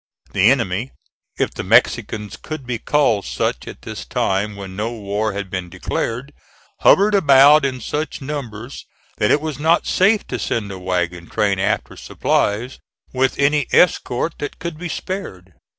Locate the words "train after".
11.29-11.95